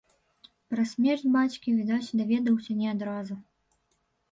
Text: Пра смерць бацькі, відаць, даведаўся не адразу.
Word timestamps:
Пра 0.73 0.85
смерць 0.91 1.31
бацькі, 1.35 1.75
відаць, 1.81 2.15
даведаўся 2.23 2.81
не 2.83 2.91
адразу. 2.97 3.41